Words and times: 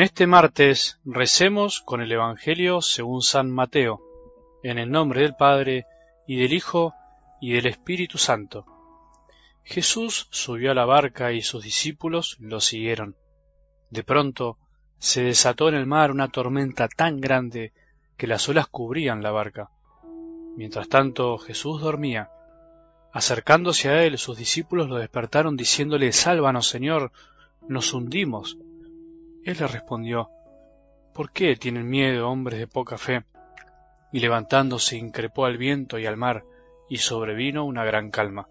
En 0.00 0.04
este 0.04 0.26
martes 0.26 0.98
recemos 1.04 1.82
con 1.82 2.00
el 2.00 2.10
Evangelio 2.10 2.80
según 2.80 3.20
San 3.20 3.50
Mateo, 3.50 4.00
en 4.62 4.78
el 4.78 4.90
nombre 4.90 5.20
del 5.20 5.34
Padre, 5.34 5.84
y 6.26 6.40
del 6.40 6.54
Hijo, 6.54 6.94
y 7.38 7.52
del 7.52 7.66
Espíritu 7.66 8.16
Santo. 8.16 8.64
Jesús 9.62 10.26
subió 10.30 10.70
a 10.70 10.74
la 10.74 10.86
barca 10.86 11.32
y 11.32 11.42
sus 11.42 11.64
discípulos 11.64 12.38
lo 12.40 12.60
siguieron. 12.60 13.14
De 13.90 14.02
pronto 14.02 14.56
se 14.98 15.22
desató 15.22 15.68
en 15.68 15.74
el 15.74 15.84
mar 15.84 16.12
una 16.12 16.28
tormenta 16.28 16.88
tan 16.88 17.20
grande 17.20 17.74
que 18.16 18.26
las 18.26 18.48
olas 18.48 18.68
cubrían 18.68 19.22
la 19.22 19.32
barca. 19.32 19.68
Mientras 20.56 20.88
tanto 20.88 21.36
Jesús 21.36 21.82
dormía. 21.82 22.30
Acercándose 23.12 23.90
a 23.90 24.02
él, 24.02 24.16
sus 24.16 24.38
discípulos 24.38 24.88
lo 24.88 24.96
despertaron 24.96 25.58
diciéndole 25.58 26.10
Sálvanos, 26.12 26.68
Señor, 26.68 27.12
nos 27.68 27.92
hundimos. 27.92 28.56
Él 29.44 29.56
le 29.58 29.66
respondió, 29.66 30.30
¿Por 31.14 31.32
qué 31.32 31.56
tienen 31.56 31.88
miedo, 31.88 32.28
hombres 32.28 32.58
de 32.58 32.66
poca 32.66 32.98
fe? 32.98 33.24
Y 34.12 34.20
levantándose 34.20 34.96
increpó 34.96 35.44
al 35.44 35.58
viento 35.58 35.98
y 35.98 36.06
al 36.06 36.16
mar, 36.16 36.44
y 36.88 36.98
sobrevino 36.98 37.64
una 37.64 37.84
gran 37.84 38.10
calma. 38.10 38.48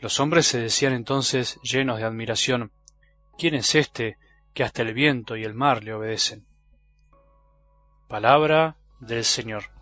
Los 0.00 0.20
hombres 0.20 0.46
se 0.46 0.60
decían 0.60 0.92
entonces, 0.92 1.58
llenos 1.62 1.98
de 1.98 2.04
admiración, 2.04 2.72
¿quién 3.38 3.54
es 3.54 3.74
éste 3.74 4.18
que 4.52 4.64
hasta 4.64 4.82
el 4.82 4.94
viento 4.94 5.36
y 5.36 5.44
el 5.44 5.54
mar 5.54 5.84
le 5.84 5.94
obedecen? 5.94 6.46
Palabra 8.08 8.76
del 9.00 9.24
Señor. 9.24 9.73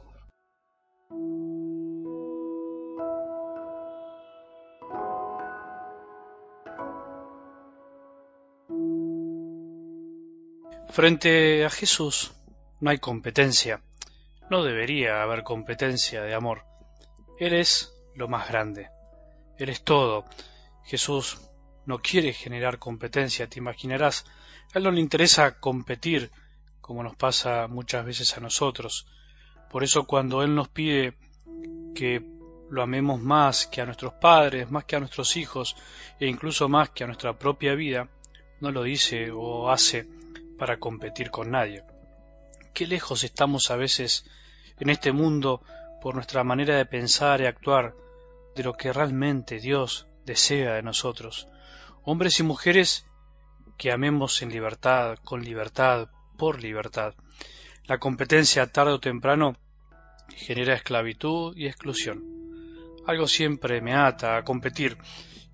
Frente 10.93 11.65
a 11.65 11.71
Jesús 11.71 12.35
no 12.81 12.91
hay 12.91 12.99
competencia, 12.99 13.81
no 14.51 14.63
debería 14.63 15.23
haber 15.23 15.43
competencia 15.43 16.21
de 16.21 16.35
amor. 16.35 16.67
Él 17.39 17.55
es 17.55 17.95
lo 18.15 18.29
más 18.29 18.47
grande, 18.47 18.91
Él 19.57 19.71
es 19.71 19.85
todo. 19.85 20.27
Jesús 20.85 21.41
no 21.87 22.03
quiere 22.03 22.35
generar 22.35 22.79
competencia, 22.79 23.49
te 23.49 23.59
imaginarás. 23.59 24.27
A 24.75 24.79
Él 24.79 24.85
no 24.85 24.91
le 24.91 25.01
interesa 25.01 25.59
competir 25.61 26.31
como 26.83 27.03
nos 27.03 27.17
pasa 27.17 27.69
muchas 27.69 28.05
veces 28.05 28.37
a 28.37 28.43
nosotros. 28.43 29.07
Por 29.71 29.85
eso 29.85 30.05
cuando 30.05 30.43
Él 30.43 30.55
nos 30.55 30.69
pide 30.69 31.17
que 31.95 32.23
lo 32.69 32.83
amemos 32.83 33.19
más 33.19 33.67
que 33.67 33.81
a 33.81 33.87
nuestros 33.87 34.13
padres, 34.13 34.71
más 34.71 34.85
que 34.85 34.97
a 34.97 35.01
nuestros 35.01 35.39
hijos 35.39 35.75
e 36.21 36.27
incluso 36.27 36.69
más 36.69 36.91
que 36.91 37.05
a 37.05 37.07
nuestra 37.07 37.39
propia 37.39 37.75
vida, 37.75 38.11
no 38.61 38.71
lo 38.71 38.83
dice 38.83 39.31
o 39.31 39.71
hace 39.71 40.21
para 40.63 40.79
competir 40.79 41.33
con 41.33 41.51
nadie. 41.51 41.83
Qué 42.73 42.87
lejos 42.87 43.25
estamos 43.25 43.73
a 43.73 43.77
veces 43.77 44.25
en 44.79 44.91
este 44.91 45.11
mundo 45.11 45.61
por 46.01 46.15
nuestra 46.15 46.45
manera 46.45 46.77
de 46.77 46.87
pensar 46.87 47.41
y 47.41 47.47
actuar 47.47 47.97
de 48.55 48.63
lo 48.63 48.75
que 48.75 48.93
realmente 48.93 49.59
Dios 49.59 50.07
desea 50.25 50.75
de 50.75 50.83
nosotros. 50.85 51.49
Hombres 52.05 52.39
y 52.39 52.45
mujeres 52.45 53.05
que 53.77 53.91
amemos 53.91 54.41
en 54.41 54.51
libertad, 54.51 55.19
con 55.25 55.43
libertad, 55.43 56.11
por 56.39 56.63
libertad. 56.63 57.15
La 57.87 57.99
competencia 57.99 58.71
tarde 58.71 58.93
o 58.93 59.01
temprano 59.01 59.57
genera 60.29 60.75
esclavitud 60.75 61.57
y 61.57 61.67
exclusión. 61.67 62.23
Algo 63.05 63.27
siempre 63.27 63.81
me 63.81 63.95
ata 63.95 64.37
a 64.37 64.45
competir 64.45 64.97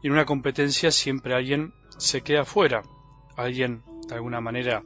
y 0.03 0.09
en 0.09 0.13
una 0.13 0.27
competencia 0.27 0.91
siempre 0.91 1.35
alguien 1.35 1.73
se 1.97 2.21
queda 2.21 2.45
fuera, 2.45 2.83
alguien 3.39 3.83
de 4.07 4.15
alguna 4.15 4.43
manera 4.43 4.83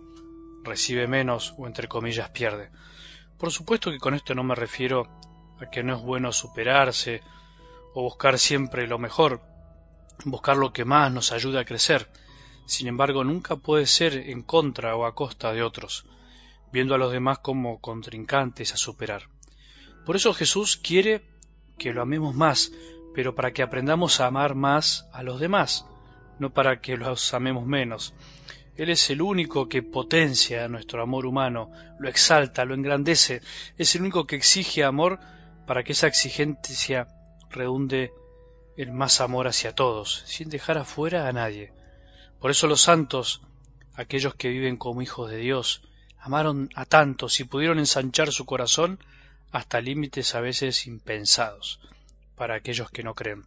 recibe 0.62 1.06
menos 1.06 1.54
o 1.58 1.66
entre 1.66 1.88
comillas 1.88 2.30
pierde. 2.30 2.70
Por 3.38 3.50
supuesto 3.50 3.90
que 3.90 3.98
con 3.98 4.14
esto 4.14 4.34
no 4.34 4.44
me 4.44 4.54
refiero 4.54 5.08
a 5.60 5.70
que 5.70 5.82
no 5.82 5.96
es 5.96 6.02
bueno 6.02 6.32
superarse 6.32 7.22
o 7.94 8.02
buscar 8.02 8.38
siempre 8.38 8.86
lo 8.86 8.98
mejor, 8.98 9.42
buscar 10.24 10.56
lo 10.56 10.72
que 10.72 10.84
más 10.84 11.12
nos 11.12 11.32
ayude 11.32 11.60
a 11.60 11.64
crecer. 11.64 12.08
Sin 12.66 12.86
embargo, 12.86 13.24
nunca 13.24 13.56
puede 13.56 13.86
ser 13.86 14.14
en 14.14 14.42
contra 14.42 14.96
o 14.96 15.04
a 15.04 15.14
costa 15.14 15.52
de 15.52 15.62
otros, 15.62 16.06
viendo 16.72 16.94
a 16.94 16.98
los 16.98 17.12
demás 17.12 17.38
como 17.38 17.80
contrincantes 17.80 18.72
a 18.72 18.76
superar. 18.76 19.28
Por 20.06 20.16
eso 20.16 20.32
Jesús 20.32 20.76
quiere 20.76 21.22
que 21.78 21.92
lo 21.92 22.02
amemos 22.02 22.34
más, 22.34 22.72
pero 23.14 23.34
para 23.34 23.52
que 23.52 23.62
aprendamos 23.62 24.20
a 24.20 24.26
amar 24.26 24.54
más 24.54 25.06
a 25.12 25.22
los 25.22 25.40
demás, 25.40 25.86
no 26.38 26.50
para 26.50 26.80
que 26.80 26.96
los 26.96 27.34
amemos 27.34 27.66
menos. 27.66 28.14
Él 28.76 28.88
es 28.88 29.10
el 29.10 29.20
único 29.20 29.68
que 29.68 29.82
potencia 29.82 30.66
nuestro 30.68 31.02
amor 31.02 31.26
humano, 31.26 31.70
lo 31.98 32.08
exalta, 32.08 32.64
lo 32.64 32.74
engrandece, 32.74 33.42
es 33.76 33.94
el 33.94 34.02
único 34.02 34.26
que 34.26 34.36
exige 34.36 34.82
amor 34.84 35.20
para 35.66 35.84
que 35.84 35.92
esa 35.92 36.06
exigencia 36.06 37.08
redunde 37.50 38.12
en 38.76 38.94
más 38.94 39.20
amor 39.20 39.46
hacia 39.46 39.74
todos, 39.74 40.24
sin 40.26 40.48
dejar 40.48 40.78
afuera 40.78 41.28
a 41.28 41.32
nadie. 41.32 41.72
Por 42.40 42.50
eso 42.50 42.66
los 42.66 42.80
santos, 42.80 43.42
aquellos 43.94 44.34
que 44.34 44.48
viven 44.48 44.76
como 44.76 45.02
hijos 45.02 45.30
de 45.30 45.36
Dios, 45.36 45.82
amaron 46.18 46.70
a 46.74 46.86
tantos 46.86 47.40
y 47.40 47.44
pudieron 47.44 47.78
ensanchar 47.78 48.32
su 48.32 48.46
corazón 48.46 48.98
hasta 49.50 49.80
límites 49.80 50.34
a 50.34 50.40
veces 50.40 50.86
impensados 50.86 51.80
para 52.36 52.54
aquellos 52.54 52.90
que 52.90 53.02
no 53.02 53.14
creen. 53.14 53.44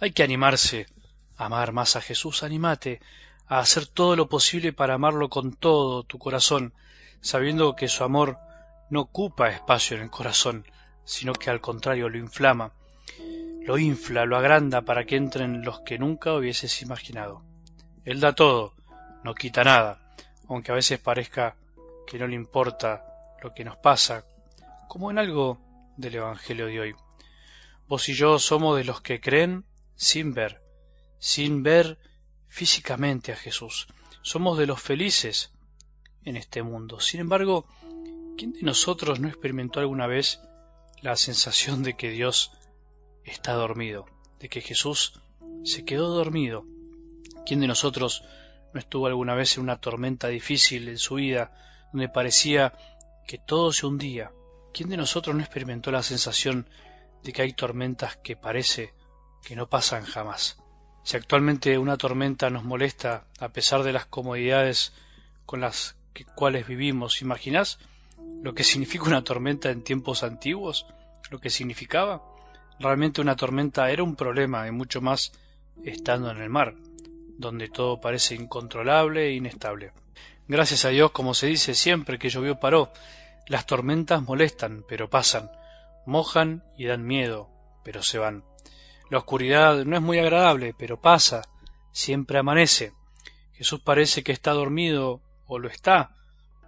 Hay 0.00 0.12
que 0.12 0.22
animarse 0.22 0.86
a 1.36 1.46
amar 1.46 1.72
más 1.72 1.96
a 1.96 2.00
Jesús, 2.00 2.42
animate, 2.42 3.00
a 3.48 3.58
hacer 3.58 3.86
todo 3.86 4.16
lo 4.16 4.28
posible 4.28 4.72
para 4.72 4.94
amarlo 4.94 5.28
con 5.28 5.52
todo 5.52 6.02
tu 6.02 6.18
corazón, 6.18 6.74
sabiendo 7.20 7.76
que 7.76 7.88
su 7.88 8.04
amor 8.04 8.38
no 8.90 9.02
ocupa 9.02 9.48
espacio 9.48 9.96
en 9.96 10.04
el 10.04 10.10
corazón, 10.10 10.66
sino 11.04 11.32
que 11.32 11.50
al 11.50 11.60
contrario 11.60 12.08
lo 12.08 12.18
inflama, 12.18 12.72
lo 13.62 13.78
infla, 13.78 14.24
lo 14.24 14.36
agranda 14.36 14.82
para 14.82 15.04
que 15.04 15.16
entren 15.16 15.64
los 15.64 15.80
que 15.80 15.98
nunca 15.98 16.34
hubieses 16.34 16.82
imaginado. 16.82 17.42
Él 18.04 18.20
da 18.20 18.34
todo, 18.34 18.74
no 19.24 19.34
quita 19.34 19.64
nada, 19.64 20.14
aunque 20.48 20.72
a 20.72 20.76
veces 20.76 20.98
parezca 20.98 21.56
que 22.06 22.18
no 22.18 22.26
le 22.26 22.34
importa 22.34 23.04
lo 23.42 23.54
que 23.54 23.64
nos 23.64 23.76
pasa, 23.76 24.24
como 24.88 25.10
en 25.10 25.18
algo 25.18 25.58
del 25.96 26.16
Evangelio 26.16 26.66
de 26.66 26.80
hoy. 26.80 26.94
Vos 27.88 28.08
y 28.08 28.14
yo 28.14 28.38
somos 28.38 28.76
de 28.76 28.84
los 28.84 29.00
que 29.00 29.20
creen 29.20 29.64
sin 29.94 30.34
ver, 30.34 30.60
sin 31.18 31.62
ver 31.62 31.98
físicamente 32.48 33.32
a 33.32 33.36
Jesús. 33.36 33.86
Somos 34.22 34.58
de 34.58 34.66
los 34.66 34.80
felices 34.80 35.52
en 36.24 36.36
este 36.36 36.62
mundo. 36.62 37.00
Sin 37.00 37.20
embargo, 37.20 37.66
¿quién 38.36 38.52
de 38.52 38.62
nosotros 38.62 39.20
no 39.20 39.28
experimentó 39.28 39.80
alguna 39.80 40.06
vez 40.06 40.40
la 41.00 41.16
sensación 41.16 41.82
de 41.82 41.94
que 41.94 42.10
Dios 42.10 42.52
está 43.24 43.52
dormido, 43.52 44.06
de 44.40 44.48
que 44.48 44.60
Jesús 44.60 45.20
se 45.64 45.84
quedó 45.84 46.08
dormido? 46.08 46.64
¿Quién 47.44 47.60
de 47.60 47.68
nosotros 47.68 48.24
no 48.74 48.80
estuvo 48.80 49.06
alguna 49.06 49.34
vez 49.34 49.56
en 49.56 49.62
una 49.62 49.80
tormenta 49.80 50.28
difícil 50.28 50.88
en 50.88 50.98
su 50.98 51.14
vida, 51.14 51.88
donde 51.92 52.08
parecía 52.08 52.72
que 53.26 53.38
todo 53.38 53.72
se 53.72 53.86
hundía? 53.86 54.32
¿Quién 54.74 54.88
de 54.88 54.96
nosotros 54.96 55.34
no 55.34 55.42
experimentó 55.42 55.90
la 55.90 56.02
sensación 56.02 56.68
de 57.22 57.32
que 57.32 57.42
hay 57.42 57.52
tormentas 57.52 58.16
que 58.16 58.36
parece 58.36 58.92
que 59.42 59.56
no 59.56 59.68
pasan 59.68 60.04
jamás? 60.04 60.58
Si 61.06 61.16
actualmente 61.16 61.78
una 61.78 61.96
tormenta 61.96 62.50
nos 62.50 62.64
molesta 62.64 63.26
a 63.38 63.50
pesar 63.50 63.84
de 63.84 63.92
las 63.92 64.06
comodidades 64.06 64.92
con 65.44 65.60
las 65.60 65.94
cuales 66.34 66.66
vivimos, 66.66 67.22
¿imaginás 67.22 67.78
lo 68.42 68.54
que 68.56 68.64
significa 68.64 69.04
una 69.04 69.22
tormenta 69.22 69.70
en 69.70 69.84
tiempos 69.84 70.24
antiguos? 70.24 70.84
¿Lo 71.30 71.38
que 71.38 71.48
significaba? 71.48 72.24
Realmente 72.80 73.20
una 73.20 73.36
tormenta 73.36 73.88
era 73.88 74.02
un 74.02 74.16
problema 74.16 74.66
y 74.66 74.72
mucho 74.72 75.00
más 75.00 75.30
estando 75.84 76.28
en 76.28 76.38
el 76.38 76.50
mar, 76.50 76.74
donde 77.38 77.68
todo 77.68 78.00
parece 78.00 78.34
incontrolable 78.34 79.28
e 79.28 79.34
inestable. 79.34 79.92
Gracias 80.48 80.86
a 80.86 80.88
Dios, 80.88 81.12
como 81.12 81.34
se 81.34 81.46
dice 81.46 81.76
siempre 81.76 82.18
que 82.18 82.30
llovió 82.30 82.58
paró, 82.58 82.92
las 83.46 83.64
tormentas 83.64 84.22
molestan, 84.22 84.84
pero 84.88 85.08
pasan, 85.08 85.52
mojan 86.04 86.64
y 86.76 86.86
dan 86.86 87.06
miedo, 87.06 87.48
pero 87.84 88.02
se 88.02 88.18
van. 88.18 88.42
La 89.08 89.18
oscuridad 89.18 89.84
no 89.84 89.96
es 89.96 90.02
muy 90.02 90.18
agradable, 90.18 90.74
pero 90.76 91.00
pasa, 91.00 91.42
siempre 91.92 92.38
amanece. 92.38 92.92
Jesús 93.54 93.80
parece 93.80 94.22
que 94.24 94.32
está 94.32 94.52
dormido, 94.52 95.20
o 95.46 95.58
lo 95.58 95.68
está, 95.68 96.10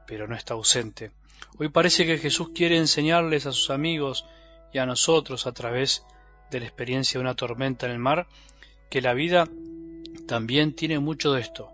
pero 0.07 0.29
no 0.29 0.37
está 0.37 0.55
ausente. 0.55 1.11
Hoy 1.59 1.69
parece 1.69 2.07
que 2.07 2.19
Jesús 2.19 2.51
quiere 2.55 2.77
enseñarles 2.77 3.47
a 3.47 3.53
sus 3.53 3.71
amigos 3.71 4.25
y 4.73 4.79
a 4.79 4.87
nosotros 4.87 5.47
a 5.47 5.53
través 5.53 6.05
de 6.51 6.61
la 6.61 6.67
experiencia 6.67 7.19
de 7.19 7.23
una 7.23 7.35
tormenta 7.35 7.87
en 7.87 7.93
el 7.93 7.99
mar, 7.99 8.29
que 8.89 9.03
la 9.03 9.15
vida 9.15 9.49
también 10.27 10.75
tiene 10.75 10.99
mucho 11.01 11.33
de 11.33 11.41
esto. 11.41 11.73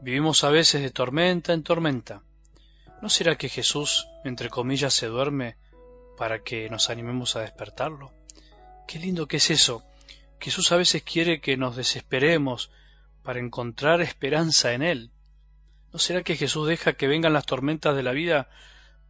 Vivimos 0.00 0.42
a 0.44 0.50
veces 0.50 0.82
de 0.82 0.90
tormenta 0.90 1.52
en 1.52 1.62
tormenta. 1.62 2.22
¿No 3.02 3.08
será 3.08 3.36
que 3.36 3.48
Jesús, 3.48 4.08
entre 4.24 4.48
comillas, 4.48 4.94
se 4.94 5.06
duerme 5.06 5.56
para 6.16 6.42
que 6.42 6.68
nos 6.70 6.90
animemos 6.90 7.36
a 7.36 7.40
despertarlo? 7.40 8.12
Qué 8.86 8.98
lindo 8.98 9.28
que 9.28 9.36
es 9.36 9.50
eso, 9.50 9.84
Jesús 10.40 10.70
a 10.72 10.76
veces 10.76 11.02
quiere 11.02 11.40
que 11.40 11.56
nos 11.56 11.76
desesperemos 11.76 12.70
para 13.22 13.40
encontrar 13.40 14.00
esperanza 14.00 14.72
en 14.72 14.82
Él. 14.82 15.10
¿No 15.92 15.98
será 15.98 16.22
que 16.22 16.36
Jesús 16.36 16.68
deja 16.68 16.92
que 16.92 17.08
vengan 17.08 17.32
las 17.32 17.46
tormentas 17.46 17.96
de 17.96 18.02
la 18.02 18.12
vida 18.12 18.48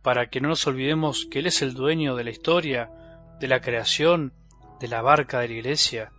para 0.03 0.31
que 0.31 0.41
no 0.41 0.49
nos 0.49 0.67
olvidemos 0.67 1.27
que 1.27 1.41
Él 1.41 1.47
es 1.47 1.63
el 1.63 1.75
dueño 1.75 2.17
de 2.17 2.25
la 2.25 2.31
historia, 2.31 2.91
de 3.41 3.49
la 3.49 3.61
creación, 3.61 4.33
de 4.81 4.89
la 4.89 5.03
barca 5.03 5.41
de 5.41 5.49
la 5.49 5.55
iglesia, 5.55 6.13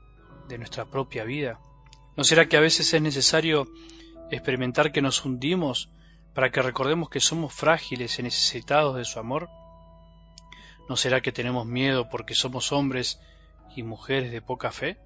de 0.47 0.57
nuestra 0.57 0.85
propia 0.85 1.23
vida? 1.23 1.59
¿No 2.15 2.23
será 2.23 2.47
que 2.47 2.57
a 2.57 2.61
veces 2.61 2.93
es 2.93 3.01
necesario 3.01 3.67
experimentar 4.31 4.91
que 4.91 5.01
nos 5.01 5.25
hundimos 5.25 5.89
para 6.33 6.51
que 6.51 6.61
recordemos 6.61 7.09
que 7.09 7.19
somos 7.19 7.53
frágiles 7.53 8.19
y 8.19 8.23
necesitados 8.23 8.95
de 8.95 9.05
su 9.05 9.19
amor? 9.19 9.49
¿No 10.87 10.95
será 10.97 11.21
que 11.21 11.31
tenemos 11.31 11.65
miedo 11.65 12.09
porque 12.09 12.35
somos 12.35 12.71
hombres 12.71 13.19
y 13.75 13.83
mujeres 13.83 14.31
de 14.31 14.41
poca 14.41 14.71
fe? 14.71 14.97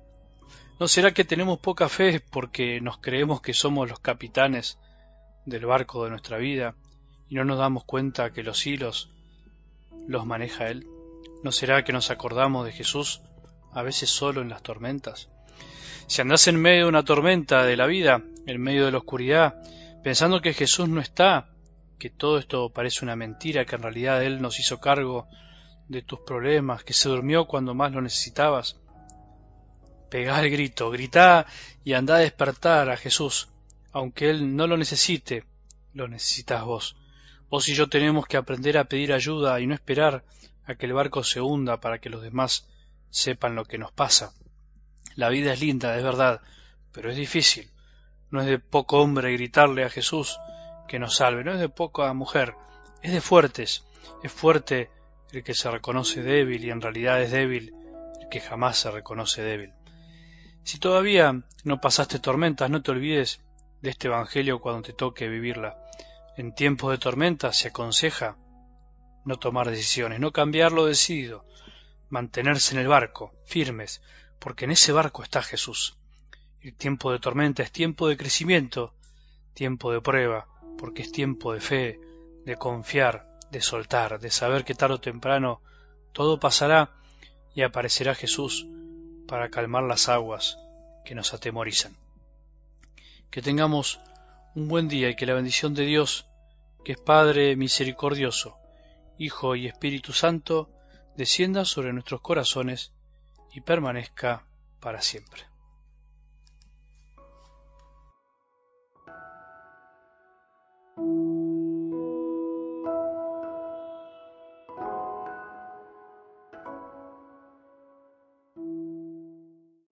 ¿No 0.79 0.87
será 0.87 1.13
que 1.13 1.23
tenemos 1.23 1.59
poca 1.59 1.87
fe 1.89 2.19
porque 2.19 2.81
nos 2.81 2.97
creemos 2.97 3.41
que 3.41 3.53
somos 3.53 3.89
los 3.89 3.99
capitanes 3.99 4.79
del 5.45 5.65
barco 5.65 6.03
de 6.03 6.09
nuestra 6.09 6.37
vida 6.37 6.75
y 7.29 7.35
no 7.35 7.45
nos 7.45 7.59
damos 7.59 7.83
cuenta 7.83 8.31
que 8.31 8.43
los 8.43 8.65
hilos 8.65 9.09
los 10.07 10.25
maneja 10.25 10.67
Él? 10.67 10.87
¿No 11.43 11.51
será 11.51 11.83
que 11.83 11.93
nos 11.93 12.09
acordamos 12.09 12.65
de 12.65 12.71
Jesús 12.71 13.21
a 13.71 13.81
veces 13.81 14.09
solo 14.09 14.41
en 14.41 14.49
las 14.49 14.63
tormentas? 14.63 15.29
Si 16.07 16.21
andás 16.21 16.47
en 16.47 16.59
medio 16.59 16.83
de 16.83 16.89
una 16.89 17.03
tormenta 17.03 17.65
de 17.65 17.77
la 17.77 17.87
vida, 17.87 18.23
en 18.45 18.61
medio 18.61 18.85
de 18.85 18.91
la 18.91 18.97
oscuridad, 18.97 19.55
pensando 20.03 20.41
que 20.41 20.53
Jesús 20.53 20.89
no 20.89 21.01
está, 21.01 21.49
que 21.97 22.09
todo 22.09 22.37
esto 22.37 22.69
parece 22.69 23.05
una 23.05 23.15
mentira, 23.15 23.65
que 23.65 23.75
en 23.75 23.83
realidad 23.83 24.23
Él 24.23 24.41
nos 24.41 24.59
hizo 24.59 24.79
cargo 24.79 25.27
de 25.87 26.01
tus 26.01 26.19
problemas, 26.19 26.83
que 26.83 26.93
se 26.93 27.09
durmió 27.09 27.45
cuando 27.45 27.73
más 27.73 27.91
lo 27.91 28.01
necesitabas, 28.01 28.79
pegá 30.09 30.41
el 30.41 30.51
grito, 30.51 30.89
gritá 30.91 31.45
y 31.83 31.93
andá 31.93 32.15
a 32.15 32.19
despertar 32.19 32.89
a 32.89 32.97
Jesús, 32.97 33.49
aunque 33.91 34.29
Él 34.29 34.55
no 34.55 34.67
lo 34.67 34.77
necesite, 34.77 35.45
lo 35.93 36.07
necesitas 36.07 36.63
vos. 36.63 36.95
Vos 37.49 37.67
y 37.69 37.75
yo 37.75 37.89
tenemos 37.89 38.25
que 38.25 38.37
aprender 38.37 38.77
a 38.77 38.85
pedir 38.85 39.13
ayuda 39.13 39.59
y 39.59 39.67
no 39.67 39.73
esperar 39.73 40.23
a 40.65 40.75
que 40.75 40.85
el 40.85 40.93
barco 40.93 41.23
se 41.23 41.41
hunda 41.41 41.79
para 41.79 41.99
que 41.99 42.09
los 42.09 42.21
demás 42.21 42.67
sepan 43.09 43.55
lo 43.55 43.65
que 43.65 43.77
nos 43.77 43.91
pasa. 43.91 44.33
La 45.15 45.29
vida 45.29 45.53
es 45.53 45.61
linda, 45.61 45.95
es 45.97 46.03
verdad, 46.03 46.41
pero 46.91 47.11
es 47.11 47.17
difícil. 47.17 47.69
No 48.31 48.41
es 48.41 48.47
de 48.47 48.57
poco 48.57 48.99
hombre 48.99 49.33
gritarle 49.33 49.83
a 49.83 49.89
Jesús 49.89 50.39
que 50.87 50.99
nos 50.99 51.15
salve, 51.15 51.43
no 51.43 51.53
es 51.53 51.59
de 51.59 51.69
poca 51.69 52.11
mujer, 52.13 52.55
es 53.01 53.11
de 53.11 53.21
fuertes. 53.21 53.85
Es 54.23 54.31
fuerte 54.31 54.89
el 55.33 55.43
que 55.43 55.55
se 55.55 55.69
reconoce 55.69 56.21
débil 56.21 56.63
y 56.63 56.69
en 56.69 56.81
realidad 56.81 57.21
es 57.21 57.31
débil 57.31 57.73
el 58.21 58.29
que 58.29 58.39
jamás 58.39 58.77
se 58.77 58.91
reconoce 58.91 59.41
débil. 59.41 59.73
Si 60.63 60.77
todavía 60.77 61.43
no 61.63 61.81
pasaste 61.81 62.19
tormentas, 62.19 62.69
no 62.69 62.81
te 62.81 62.91
olvides 62.91 63.41
de 63.81 63.89
este 63.89 64.07
Evangelio 64.07 64.61
cuando 64.61 64.83
te 64.83 64.93
toque 64.93 65.27
vivirla. 65.27 65.77
En 66.37 66.53
tiempos 66.53 66.91
de 66.91 66.97
tormenta 66.97 67.51
se 67.51 67.69
aconseja 67.69 68.37
no 69.25 69.37
tomar 69.37 69.69
decisiones, 69.69 70.19
no 70.19 70.31
cambiar 70.31 70.71
lo 70.71 70.85
decidido, 70.85 71.45
mantenerse 72.09 72.75
en 72.75 72.81
el 72.81 72.87
barco, 72.87 73.33
firmes, 73.45 74.01
porque 74.39 74.65
en 74.65 74.71
ese 74.71 74.91
barco 74.91 75.23
está 75.23 75.41
Jesús. 75.41 75.97
El 76.61 76.75
tiempo 76.75 77.11
de 77.11 77.19
tormenta 77.19 77.63
es 77.63 77.71
tiempo 77.71 78.07
de 78.07 78.17
crecimiento, 78.17 78.93
tiempo 79.53 79.91
de 79.91 80.01
prueba, 80.01 80.47
porque 80.77 81.01
es 81.01 81.11
tiempo 81.11 81.53
de 81.53 81.59
fe, 81.59 81.99
de 82.45 82.55
confiar, 82.55 83.32
de 83.53 83.61
soltar, 83.61 84.19
de 84.19 84.31
saber 84.31 84.65
que 84.65 84.75
tarde 84.75 84.95
o 84.95 85.05
temprano 85.09 85.61
todo 86.11 86.39
pasará 86.39 86.91
y 87.55 87.61
aparecerá 87.61 88.15
Jesús 88.15 88.67
para 89.27 89.49
calmar 89.49 89.83
las 89.83 90.09
aguas 90.09 90.57
que 91.05 91.15
nos 91.15 91.33
atemorizan. 91.33 91.95
Que 93.29 93.41
tengamos 93.41 93.99
un 94.55 94.67
buen 94.67 94.87
día 94.87 95.09
y 95.09 95.15
que 95.15 95.27
la 95.27 95.35
bendición 95.35 95.73
de 95.75 95.85
Dios, 95.85 96.25
que 96.83 96.93
es 96.93 96.99
Padre 96.99 97.55
misericordioso, 97.55 98.57
Hijo 99.17 99.55
y 99.55 99.67
Espíritu 99.67 100.13
Santo, 100.13 100.69
descienda 101.15 101.63
sobre 101.63 101.93
nuestros 101.93 102.21
corazones 102.21 102.91
y 103.53 103.61
permanezca 103.61 104.45
para 104.79 105.01
siempre. 105.01 105.52